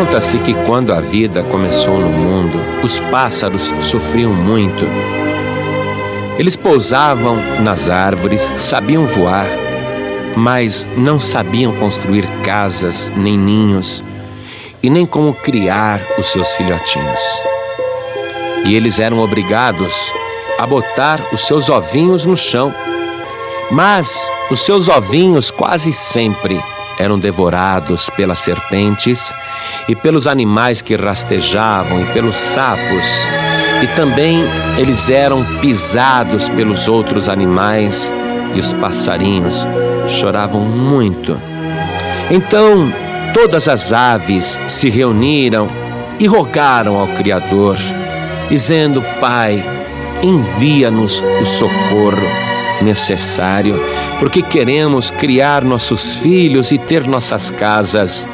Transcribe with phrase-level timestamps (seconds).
[0.00, 4.86] Conta-se que quando a vida começou no mundo, os pássaros sofriam muito.
[6.38, 9.46] Eles pousavam nas árvores, sabiam voar,
[10.34, 14.02] mas não sabiam construir casas nem ninhos
[14.82, 17.20] e nem como criar os seus filhotinhos.
[18.64, 19.94] E eles eram obrigados
[20.58, 22.74] a botar os seus ovinhos no chão.
[23.70, 26.58] Mas os seus ovinhos quase sempre
[27.00, 29.32] eram devorados pelas serpentes
[29.88, 33.06] e pelos animais que rastejavam e pelos sapos.
[33.82, 34.44] E também
[34.76, 38.12] eles eram pisados pelos outros animais
[38.54, 39.66] e os passarinhos
[40.06, 41.40] choravam muito.
[42.30, 42.92] Então
[43.32, 45.68] todas as aves se reuniram
[46.18, 47.78] e rogaram ao Criador,
[48.50, 49.64] dizendo: Pai,
[50.22, 52.49] envia-nos o socorro
[52.82, 53.80] necessário,
[54.18, 58.26] porque queremos criar nossos filhos e ter nossas casas.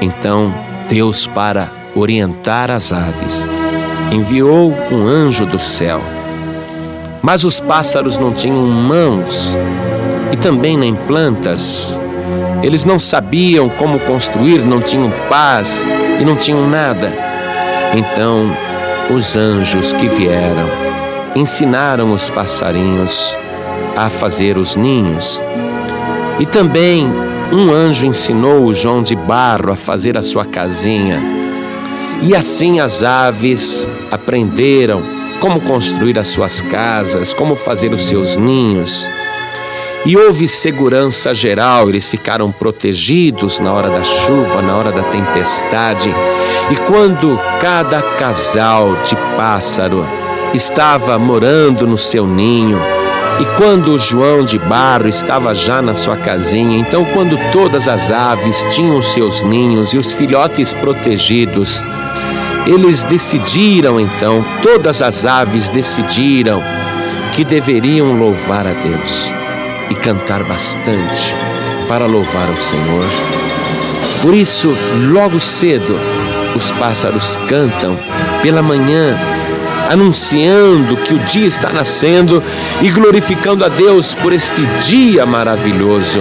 [0.00, 0.52] Então,
[0.88, 3.46] Deus, para orientar as aves,
[4.10, 6.00] enviou um anjo do céu.
[7.22, 9.56] Mas os pássaros não tinham mãos
[10.32, 12.00] e também nem plantas.
[12.62, 15.84] Eles não sabiam como construir, não tinham paz
[16.20, 17.12] e não tinham nada.
[17.94, 18.50] Então,
[19.14, 20.68] os anjos que vieram
[21.34, 23.36] ensinaram os passarinhos
[23.96, 25.42] a fazer os ninhos.
[26.38, 27.10] E também
[27.50, 31.22] um anjo ensinou o João de Barro a fazer a sua casinha.
[32.22, 35.02] E assim as aves aprenderam
[35.40, 39.08] como construir as suas casas, como fazer os seus ninhos.
[40.04, 46.14] E houve segurança geral, eles ficaram protegidos na hora da chuva, na hora da tempestade.
[46.70, 50.06] E quando cada casal de pássaro
[50.54, 52.78] estava morando no seu ninho,
[53.38, 58.64] e quando João de Barro estava já na sua casinha, então, quando todas as aves
[58.70, 61.84] tinham seus ninhos e os filhotes protegidos,
[62.66, 66.62] eles decidiram então, todas as aves decidiram
[67.34, 69.34] que deveriam louvar a Deus
[69.90, 71.34] e cantar bastante
[71.86, 73.04] para louvar o Senhor.
[74.22, 74.74] Por isso,
[75.12, 75.98] logo cedo,
[76.56, 77.98] os pássaros cantam
[78.42, 79.14] pela manhã,
[79.88, 82.42] anunciando que o dia está nascendo
[82.82, 86.20] e glorificando a Deus por este dia maravilhoso.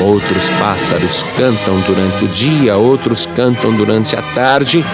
[0.00, 4.84] Outros pássaros cantam durante o dia, outros cantam durante a tarde,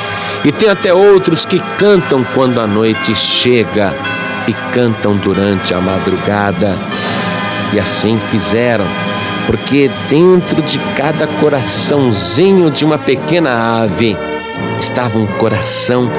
[0.44, 3.94] e tem até outros que cantam quando a noite chega
[4.46, 6.76] e cantam durante a madrugada.
[7.72, 8.84] E assim fizeram,
[9.46, 14.16] porque dentro de cada coraçãozinho de uma pequena ave
[14.78, 16.10] estava um coração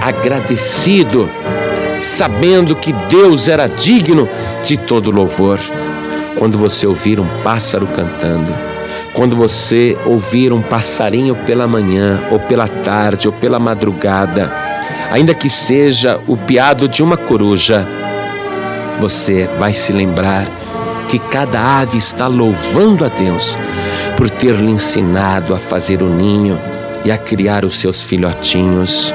[0.00, 1.28] agradecido,
[2.00, 4.28] sabendo que Deus era digno
[4.64, 5.58] de todo louvor.
[6.38, 8.52] Quando você ouvir um pássaro cantando,
[9.12, 14.50] quando você ouvir um passarinho pela manhã, ou pela tarde, ou pela madrugada,
[15.10, 17.86] ainda que seja o piado de uma coruja,
[18.98, 20.46] você vai se lembrar
[21.08, 23.58] que cada ave está louvando a Deus
[24.16, 26.58] por ter lhe ensinado a fazer o ninho
[27.04, 29.12] e a criar os seus filhotinhos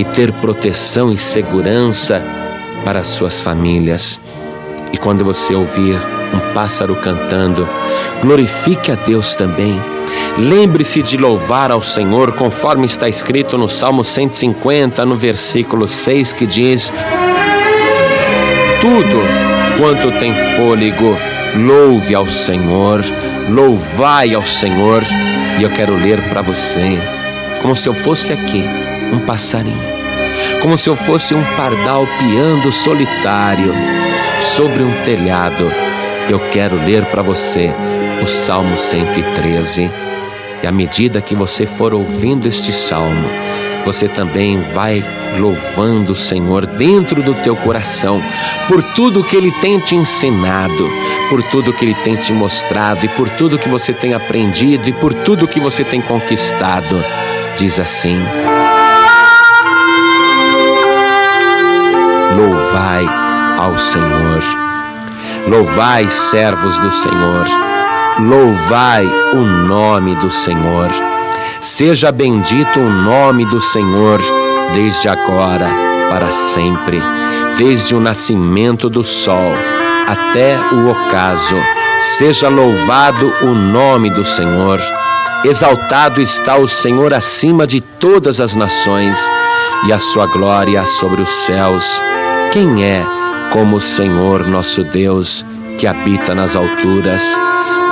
[0.00, 2.24] e ter proteção e segurança
[2.82, 4.18] para as suas famílias.
[4.92, 6.00] E quando você ouvir
[6.32, 7.68] um pássaro cantando,
[8.22, 9.78] glorifique a Deus também.
[10.38, 16.46] Lembre-se de louvar ao Senhor, conforme está escrito no Salmo 150, no versículo 6, que
[16.46, 16.90] diz:
[18.80, 21.16] Tudo enquanto tem fôlego,
[21.56, 23.04] louve ao Senhor,
[23.50, 25.02] louvai ao Senhor.
[25.58, 26.98] E eu quero ler para você,
[27.60, 28.64] como se eu fosse aqui,
[29.12, 29.89] um passarinho,
[30.60, 33.72] como se eu fosse um pardal piando solitário
[34.54, 35.70] sobre um telhado.
[36.28, 37.72] Eu quero ler para você
[38.22, 39.90] o Salmo 113.
[40.62, 43.28] E à medida que você for ouvindo este salmo,
[43.84, 45.02] você também vai
[45.38, 48.22] louvando o Senhor dentro do teu coração
[48.68, 50.88] por tudo que Ele tem te ensinado,
[51.30, 54.92] por tudo que Ele tem te mostrado e por tudo que você tem aprendido e
[54.92, 57.02] por tudo que você tem conquistado.
[57.56, 58.18] Diz assim:
[62.70, 63.04] Louvai
[63.58, 64.42] ao Senhor,
[65.48, 67.44] louvai, servos do Senhor,
[68.20, 70.88] louvai o nome do Senhor.
[71.60, 74.20] Seja bendito o nome do Senhor
[74.72, 75.68] desde agora
[76.10, 77.02] para sempre,
[77.58, 79.52] desde o nascimento do sol
[80.06, 81.56] até o ocaso.
[81.98, 84.80] Seja louvado o nome do Senhor.
[85.44, 89.18] Exaltado está o Senhor acima de todas as nações,
[89.88, 92.00] e a sua glória sobre os céus.
[92.52, 93.04] Quem é
[93.52, 95.44] como o Senhor nosso Deus,
[95.78, 97.22] que habita nas alturas,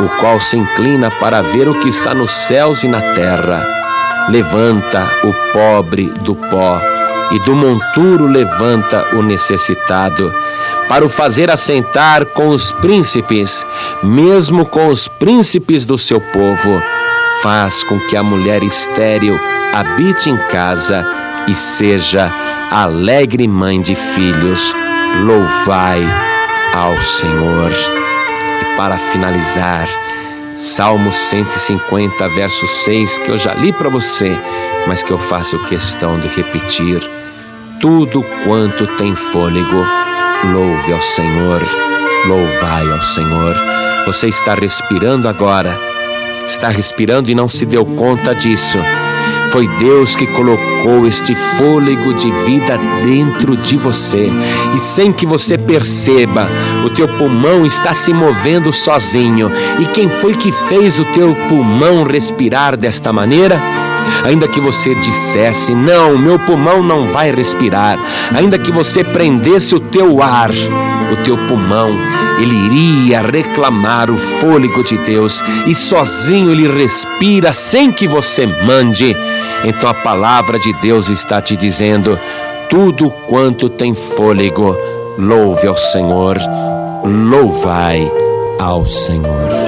[0.01, 3.79] o qual se inclina para ver o que está nos céus e na terra?
[4.29, 6.81] levanta o pobre do pó
[7.31, 10.33] e do monturo levanta o necessitado,
[10.89, 13.67] para o fazer assentar com os príncipes,
[14.03, 16.83] mesmo com os príncipes do seu povo.
[17.43, 19.39] Faz com que a mulher estéril
[19.75, 21.07] habite em casa
[21.47, 22.33] e seja
[22.71, 24.75] alegre mãe de filhos.
[25.25, 26.07] Louvai
[26.75, 27.71] ao Senhor.
[27.71, 29.89] E para finalizar,
[30.57, 34.37] Salmo 150, verso 6, que eu já li para você,
[34.87, 37.01] mas que eu faço questão de repetir.
[37.81, 39.87] Tudo quanto tem fôlego,
[40.53, 41.63] louve ao Senhor,
[42.27, 43.55] louvai ao Senhor.
[44.05, 45.79] Você está respirando agora,
[46.47, 48.79] está respirando e não se deu conta disso.
[49.53, 54.31] Foi Deus que colocou este fôlego de vida dentro de você.
[54.75, 56.49] E sem que você perceba,
[56.85, 59.51] o teu pulmão está se movendo sozinho.
[59.81, 63.78] E quem foi que fez o teu pulmão respirar desta maneira?
[64.25, 67.99] Ainda que você dissesse, não, meu pulmão não vai respirar,
[68.35, 71.91] ainda que você prendesse o teu ar, o teu pulmão,
[72.41, 79.17] ele iria reclamar o fôlego de Deus e sozinho ele respira sem que você mande.
[79.65, 82.19] Então a palavra de Deus está te dizendo:
[82.69, 84.77] tudo quanto tem fôlego,
[85.19, 86.39] louve ao Senhor,
[87.05, 88.11] louvai
[88.59, 89.68] ao Senhor.